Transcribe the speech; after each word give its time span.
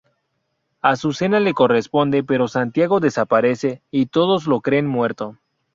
Azucena 0.81 1.39
le 1.39 1.53
corresponde, 1.53 2.23
pero 2.23 2.47
Santiago 2.47 2.99
desaparece 2.99 3.83
y 3.91 4.07
todos 4.07 4.47
lo 4.47 4.59
creen 4.61 4.87
muerto. 4.87 5.37